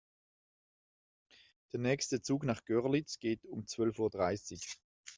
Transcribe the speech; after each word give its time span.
Der 1.73 1.79
nächste 1.79 2.23
Zug 2.23 2.43
nach 2.43 2.65
Görlitz 2.65 3.19
geht 3.19 3.45
um 3.45 3.67
zwölf 3.67 3.99
Uhr 3.99 4.09
dreißig 4.09 4.77